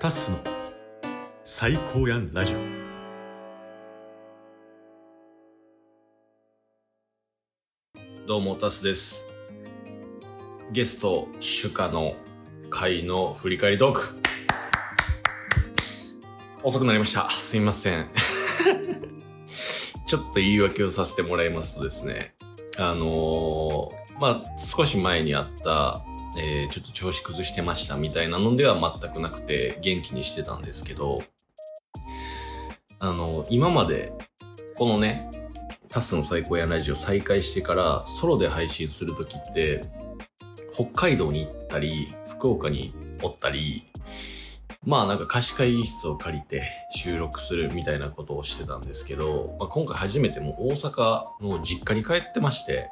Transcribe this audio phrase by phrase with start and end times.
[0.00, 0.38] タッスの
[1.44, 2.58] 最高やんラジオ
[8.26, 9.26] どうも、タスです。
[10.72, 12.14] ゲスト、シュカの
[12.70, 14.00] 回の振り返りトーク。
[16.62, 17.30] 遅くなりました。
[17.30, 18.08] すみません。
[20.06, 22.34] ちょっと言い訳をさせてもらいますとですね、
[22.78, 26.02] あのーまあ、少し前にあった、
[26.38, 31.22] えーちょっと調子崩してましたみたいなのでは全くなくて元気にしてたんですけど、
[32.98, 34.12] あの今まで、
[34.76, 35.30] このね、
[35.88, 39.82] タスの最高やラジオ再開してからソロで配信するときって、
[40.72, 43.86] 北海道に行ったり、福岡におったり、
[44.84, 46.62] まあなんか貸し会議室を借りて
[46.94, 52.90] 収録するみたいなことをしてたんですけど、まあ、今回初めてもう大阪の実家に帰ってまして、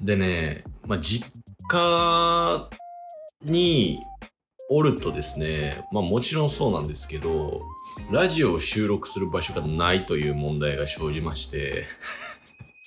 [0.00, 1.30] でね、まあ実
[1.72, 2.68] 家
[3.42, 3.98] に
[4.68, 7.62] おるとですね、まあもちろんそうなんですけど、
[8.10, 11.86] ラジオを収録する場所がないという問題が生じまして、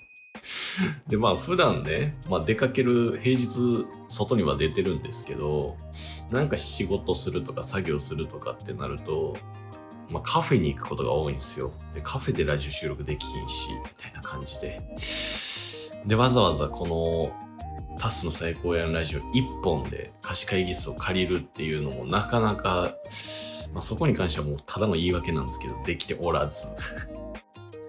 [1.08, 5.78] で、まあ普段ね、まあ出かける平日外には出てるんですけど、
[6.30, 9.36] なんか仕事するとか作業するとかってなると、
[10.12, 11.72] まあカフェに行くことが多いんですよ。
[11.96, 14.80] で、カフェでラジオ収録できひんし、みたいな感じで。
[16.06, 17.45] で、わざわざこの
[17.98, 22.96] タスの最高やんラジオ一本で貸し会議室を借りるっていうのもなかなか、
[23.74, 26.68] まあそこに関してはもうただの言い訳なんですけど、できておらず。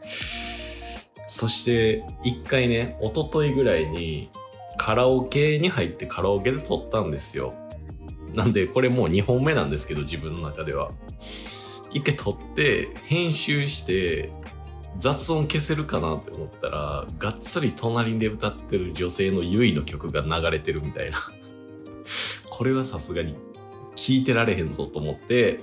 [1.27, 4.31] そして、一回ね、一昨日ぐらいに
[4.79, 7.55] カラオケに入ってカラオケで撮ったんですよ。
[8.33, 10.93] なんで、これもう2本目なんですけど、自分の中では。
[11.93, 14.31] 一回撮って、編集して、
[14.99, 21.19] 雑音消せるかなって思ったら、がっつり隣で歌ってる女性のユイの曲が流れてるみたいな。
[22.49, 23.35] これはさすがに
[23.97, 25.61] 聞いてられへんぞと思って、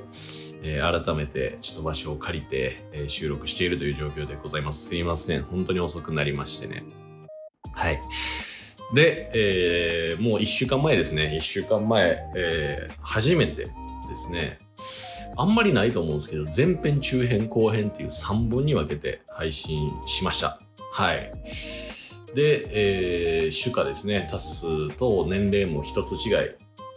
[0.61, 4.87] えー改めてちょっと場所を借りて、えー収録しているという状況でございます。
[4.87, 5.43] すいません。
[5.43, 6.83] 本当に遅くなりましてね。
[7.73, 7.99] はい。
[8.93, 11.35] で、えーもう一週間前ですね。
[11.35, 13.69] 一週間前、えー初めてで
[14.15, 14.59] すね。
[15.35, 20.59] あんまりないと思うんですけど、前編、中編、後編っていう3本に分けて配信しました。
[20.91, 21.31] はい。
[22.35, 24.27] で、えー、主歌ですね。
[24.29, 26.33] タスと年齢も一つ違い。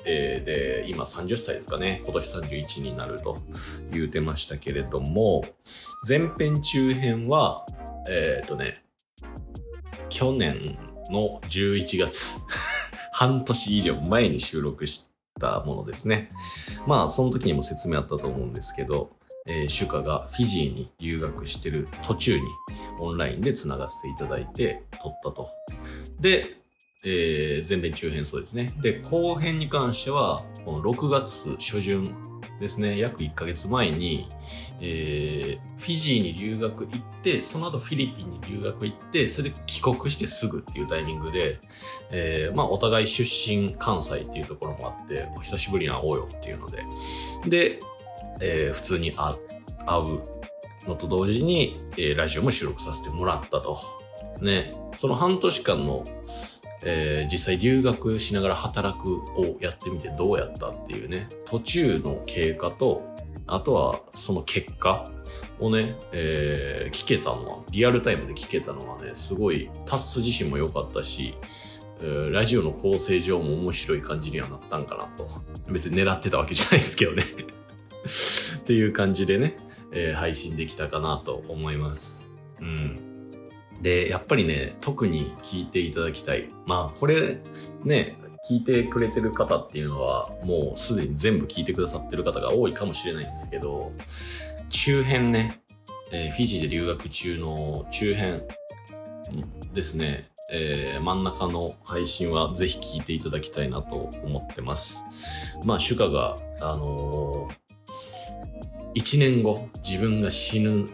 [0.09, 2.01] えーで、今30歳ですかね。
[2.05, 3.43] 今年31になると
[3.91, 5.45] 言うてましたけれども、
[6.07, 7.67] 前編中編は、
[8.09, 8.85] えっ、とね、
[10.09, 10.79] 去年
[11.11, 12.39] の11月、
[13.13, 15.07] 半年以上前に収録し
[15.41, 16.31] たものですね。
[16.87, 19.11] まあ、その時にも説明あったと思うんですけど、
[19.47, 22.45] えー、主家がフィジーに留学してる途中に
[22.99, 25.49] オンラインで繋がせていただいて撮ったと。
[26.21, 26.57] で、
[27.05, 28.73] えー前編中編そうですね。
[28.81, 32.15] で、後編に関しては、この6月初旬
[32.61, 34.29] ですね、約1ヶ月前に、
[34.81, 41.61] えーフィジーに留学行って、その後フィリピンに留学行って、それで帰国してすぐっていうタイミングで、
[42.11, 46.83] えーまあお互い出身関西っていうところもあって、お久しぶりに会おうよっていうので、
[47.47, 47.79] で、
[48.41, 49.35] えー普通に会
[49.87, 53.79] 会うのと同時に、えーラジオも収録させてもらったと。
[54.41, 56.05] ね、その半年間の、
[56.83, 63.15] えー実際留学しながら働くをやってみてどうやったっていうね、途中の経過と、
[63.47, 65.11] あとはその結果
[65.61, 71.35] をね、えー聞けたのは、リアルタイムで聞けたのはね、すごいタッス自身も良かったし、
[72.31, 75.27] ラジオの構成上も面白い感じにはなったんかなと。
[75.69, 77.25] 別に狙ってたわけじゃないですけどね。
[78.59, 79.57] っていう感じでね、
[79.93, 82.31] えー配信できたかなと思います。
[82.61, 83.16] うん。
[83.83, 86.49] で、やっぱりね、特に聞いていただきたい。
[86.67, 87.39] まあ、これ、
[87.85, 88.17] ね、
[88.49, 93.93] 聞いてくれてる方っていうのは、もうすでに全部聞いてくださってる方が多いかもしれないんですけど、
[94.69, 95.61] 中編ね、
[96.13, 98.43] えーフィジーで留学中の中編
[99.73, 105.05] ですね、えー真ん中の配信はぜひ聞いていただきたいなと思ってます。
[105.65, 110.89] まあ、シュカが、あのー、1年後、自分が死ぬ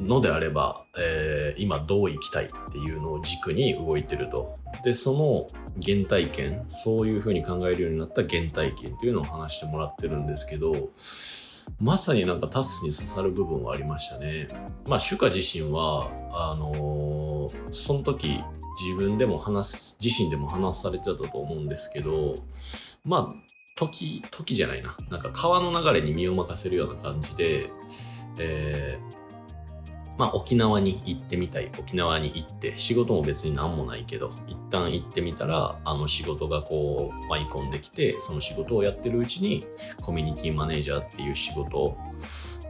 [0.00, 4.58] のであれば、えー今どう生きたいっていうのを軸に動いてると。
[4.82, 5.46] で、その
[5.84, 10.90] 原体験、そういうふうに考えるようになった原体験っていうのを話してもらってるんですけど、
[11.78, 14.48] まさになんかタスに刺さる部分はありましたね。
[14.86, 18.42] まあ、シュカ自身は、あのーその時
[18.82, 22.36] 自分でも話す、自身でも話されてたと思うんですけど、
[23.04, 24.96] まあ、時、時じゃないな。
[25.10, 27.70] なんか川の流れに身を任せるような感じで、
[28.38, 29.19] えー
[30.20, 31.72] まあ沖縄に行ってみたい。
[31.78, 39.66] 沖縄に行って、仕事も別に何もないけど、一旦行ってみたら、あの仕事がこう舞い込んできて、その仕事をやってるうちに、
[40.02, 41.96] コミュニティマネージャーっていう仕事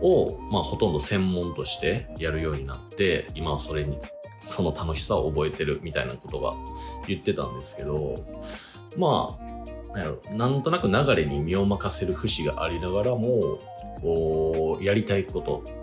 [0.00, 3.98] を、まあほとんど専門としてやるようになって、今はそれに、
[4.40, 6.54] その楽しさを覚えてるみたいなことが
[7.08, 8.14] 言ってたんですけど、
[8.96, 13.58] まあ、なんやろなんとなく流れに身を任せる節がありながらも、
[14.80, 15.79] やりたいこと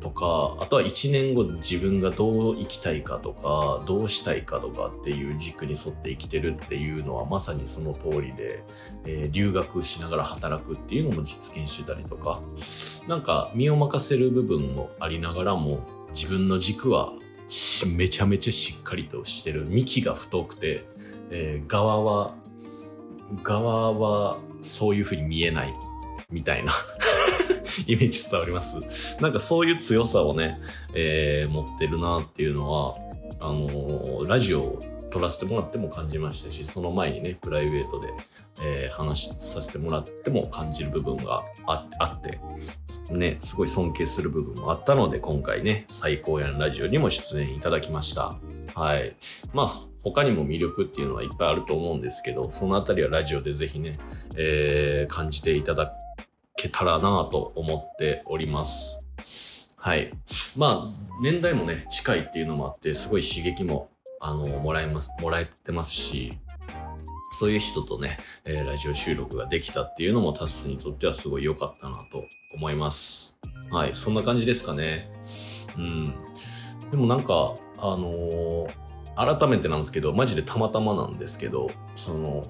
[0.00, 8.62] とか、あとは1年後自分がどう生きたいかとか、どうしたいかとかっていう軸に沿って生きてるっていうのはまさにその通りで、
[9.04, 12.40] えー留学しながら働くっていうのも実現してたりとか、
[13.06, 15.80] なんか身を任せる部分もありながらも、
[16.12, 17.12] 自分の軸は
[17.96, 19.66] めちゃめちゃしっかりとしてる。
[19.68, 20.84] 幹が太くて、
[21.30, 22.34] えー側は、
[23.42, 25.74] 側はそういう風に見えない
[26.30, 26.72] みたいな
[27.86, 28.76] イメージ伝わります？
[29.22, 30.58] なんかそういう強さをね、
[30.94, 32.94] えー持ってるなっていうのは、
[33.40, 34.78] あのーラジオを
[35.10, 38.08] 撮らせてもらっても感じましたし、その前にね、プライベートで、
[38.62, 42.38] えー話させてもらっても感じる部分があって、
[43.10, 48.36] ね、すごい尊敬する部分もあったので、今回ね、最高やんラジオにも出演いただきました。
[48.74, 49.14] はい。
[49.52, 49.68] まあ、
[50.02, 53.98] 他にも魅力っていうのはいっぱいあると思うんですけど、そのあたりはラジオでぜひね、
[54.36, 55.92] えー感じていただ
[56.58, 59.04] けたらなと思っております。
[59.76, 60.12] はい。
[60.56, 63.90] まあ、年代もね、近いっていうのもあって、すごい刺激も、
[64.20, 66.32] あの、もらえます、もらえてますし、
[67.38, 72.24] そういう人とね、えーラジオ収録ができたっていうのもタッスにとってはすごい良かったなと
[72.56, 73.38] 思います。
[73.70, 75.08] はい、そんな感じですかね。
[75.76, 76.04] うん。
[76.90, 78.88] でもなんか、あのー
[79.18, 82.44] 改めてなんですけど、マジでたまたまなんですけど、その、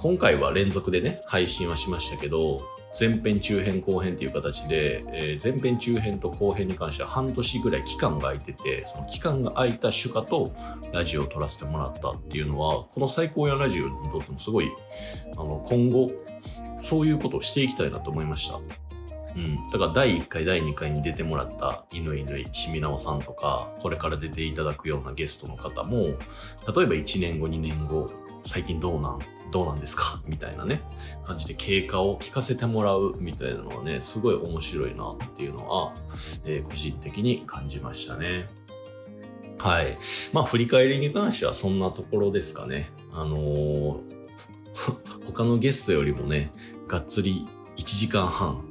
[0.00, 2.58] 今回は連続でね、配信はしましたけど、
[2.98, 10.52] 前編、中編、後編っていう形で、えー前編、中編と後編に関しては半年ぐらい期間が空いてて、その期間が空いた主歌と
[10.90, 14.70] ラジオを撮らせてもらったっていうのは、この最高やラジオにとってもすごい、
[15.34, 16.10] あの、今後、
[16.78, 18.58] そういうことをしていきたいなと思いました。
[19.36, 19.68] うん。
[19.68, 26.14] だから第1回、第2回に出てもらった犬犬しみなおさんとか、これから出ていただくようなゲストの方も、例え
[26.64, 28.08] ば1年後、2年後、
[28.42, 29.18] 最近どうなん
[29.50, 30.20] どうなんですか？
[30.26, 30.80] みたいなね、
[31.24, 35.92] 感じで経過を聞かせてもらうみたいなのはね、すごい面白いなっていうのは、
[36.44, 38.48] えー個人的に感じましたね。
[39.58, 39.98] はい。
[40.32, 42.88] まあ、振り返りに関してはそんなところですかね。
[43.12, 44.00] あのー
[45.26, 46.50] 他のゲストよりもね、
[46.88, 47.46] がっつり
[47.76, 48.64] 1時間半、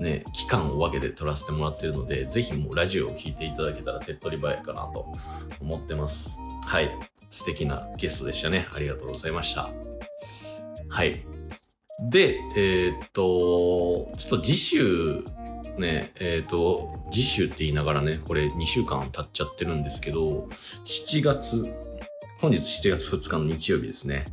[0.00, 5.06] ね、期間を分けて撮らせてもらってるので、ぜひもうラジオを聞いていただけたら手っ取り早いかなと
[5.60, 6.38] 思ってます。
[6.66, 6.90] はい。
[7.34, 8.68] 素敵なゲストでしたね。
[8.72, 9.68] ありがとうございました。
[10.88, 11.26] はい。
[12.08, 15.24] で、えーっと、ちょっと次週、
[15.76, 20.48] ね、えーっと、次週って言いながらね、これ2週間経っちゃってるんですけど、
[20.84, 21.74] 7月、
[22.40, 24.26] 本日7月2日の日曜日ですね。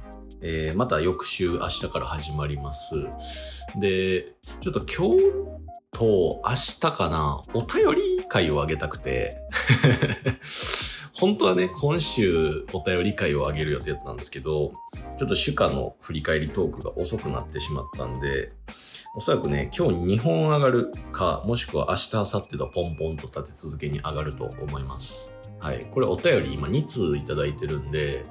[0.43, 2.95] えーまた翌週明日から始まります。
[3.79, 5.23] で、ちょっと今日
[5.91, 7.83] と明日かな、お便
[8.19, 9.37] り会をあげたくて、
[11.21, 14.71] 本当はね、今週お便り会をあげる予定だったんですけど、
[15.19, 18.51] ちょっと主歌の振り返りトークが遅くなってしまったんで、
[19.15, 25.37] おそらくね、今日2本上がるか、もしくは明日、明後日とポンポンと立て続けに上がると思います。
[25.59, 25.85] はい。
[25.91, 28.25] これお便り今2通いただいてるんで、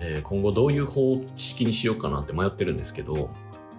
[0.00, 3.30] えー今後どういう方式にしようかなって迷ってるんですけど、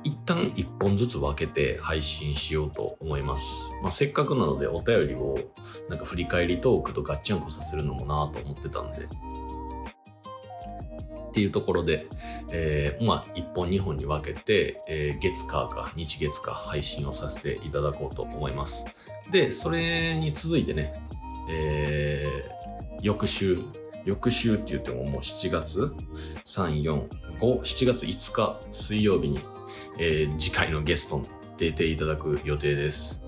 [0.04, 3.78] 一旦1本ずつ分けて配信しようと思います。
[3.82, 5.38] まあ、せっかくなのでお便りを
[5.90, 9.06] なんか振り返りトークとガッチャンコさせるのもなと思ってたんで。
[11.30, 12.08] っていうところで、
[12.52, 18.86] えーまあ、1本2本に分けて、えー月火か日月か配信をさせていただこうと思います。
[19.30, 21.02] で、それに続いてね、
[21.52, 22.60] えー
[23.02, 23.60] 翌週、
[24.06, 25.94] 翌週って言ってももう7月
[26.46, 27.08] 3、4、
[27.40, 29.40] 5、7月5日水曜日に、
[29.98, 33.24] えー次回のゲストに出ていただく予定です。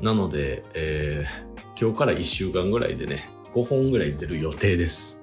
[0.00, 5.22] なので、えー今日から1週間ぐらいでね、5本ぐらい出る予定です。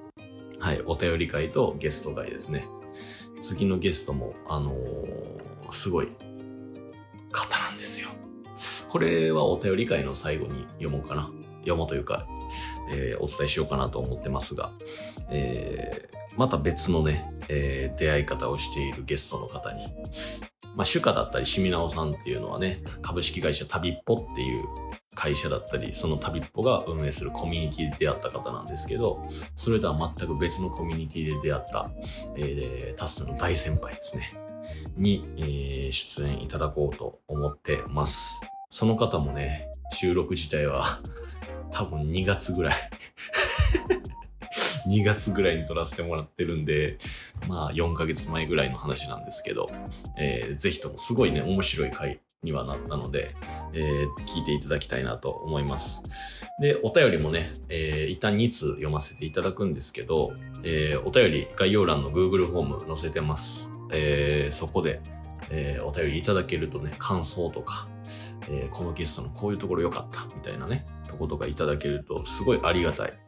[0.58, 2.66] はい、お便り会とゲスト会ですね。
[3.40, 6.08] 次のゲストも、あのーすごい
[7.30, 8.08] 方なんですよ。
[8.88, 11.30] これはお便り会の最後に読もうかな。
[11.60, 12.26] 読もうというか、
[12.92, 14.72] えーお伝えしようかなと思ってますが、
[15.30, 19.86] えーまた別のね、えー出会い方をしているゲストの方に、
[20.78, 24.64] まあ、主家だったり、しみなおさんっていうのはね、株式会社旅っぽっていう
[25.16, 29.20] 会社だったり、その旅っぽが運営するコミュニティで出会った方なんですけど、
[29.56, 31.90] それとは全く別のコミュニティで出会った、
[32.36, 34.30] えータスの大先輩ですね、
[34.96, 38.40] に、えー出演いただこうと思ってます。
[38.70, 40.84] その方もね、収録自体は
[41.72, 42.74] 多分2月ぐらい
[44.86, 46.98] 2月ぐらいに撮らせてもらってるんで、
[47.48, 49.68] まあ4ヶ月前ぐらいの話なんですけど、
[50.16, 53.30] えー、ぜひともすごいね、面白い回にはなったので、
[53.72, 56.04] えー、聞いていただきたいなと思います。
[56.60, 63.72] で、お便りもね、えー、一旦2通読ませていただくんですけど、えー、お便り概要欄の Google フォーム載せてます。
[63.92, 65.00] えー、そこで、
[65.50, 67.88] えー、お便りいただけるとね、感想とか、
[68.48, 73.18] えー、このゲストのこういうところ良かったみたいなね、とことかいただけるとすごいありがたい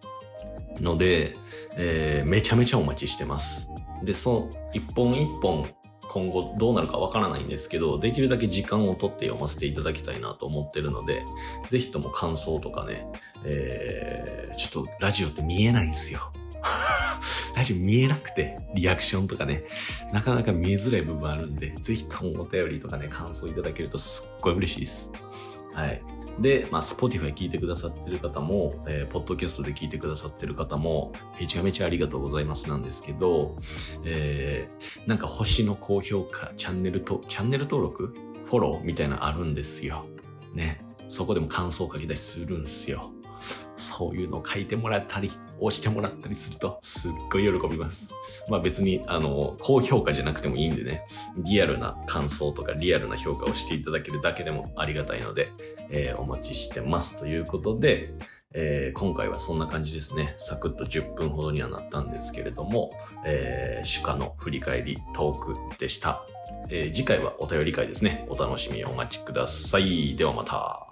[0.81, 1.37] ので、
[1.77, 3.71] えー、めちゃめちゃお待ちしてます。
[4.05, 5.67] で、その一本一本
[6.11, 11.25] 今後どうなるかわからないんですけど、できるだけ時間をとって読ませていただきたいなと思ってるので、
[11.69, 13.07] ぜひとも感想とかね、
[13.45, 16.33] えー、ちょっとラジオって見えないんですよ。
[17.55, 19.65] ラジオ見えなくて、リアクションとかね、
[20.13, 25.13] なかなか見えづらい部分あるんで、ぜひともお便りとかね、感想いただけるとすっごい嬉しいです。
[25.75, 26.03] はい。
[26.39, 33.57] で、まあ、Spotify 聞いてくださってる方も、えー、ポッドキャストで聞いてくださってる方も、めちゃめちゃありがとうございますなんですけど、
[34.05, 38.15] えー、なんか星の高評価、チャンネルと、チャンネル登録
[38.47, 40.05] フォローみたいなのあるんですよ。
[40.55, 40.85] ね。
[41.09, 43.11] そこでも感想を書き出しするんですよ。
[43.77, 48.15] そういうのを書いてもらったり、押してもらったりすると、すっごい喜びます。
[48.49, 51.07] まあ別に、あの、高評価じゃなくてもいいんでね、
[51.37, 55.53] リアルな感想とかリアルな評価をしていただけるだけでもありがたいので、
[55.91, 58.15] えー、お待ちしてますということで、
[58.53, 60.35] えー、今回はそんな感じですね。
[60.39, 62.91] サクッと10分ほどにはなったんですけれども、
[63.25, 66.23] えー、主家の振り返りトークでした。
[66.69, 68.27] えー、次回はお便り会ですね。
[68.29, 70.17] お楽しみお待ちください。
[70.17, 70.90] ではまた。